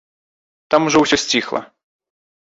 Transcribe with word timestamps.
Там 0.73 0.87
ужо 0.89 0.97
ўсё 1.03 1.19
сціхла. 1.25 1.61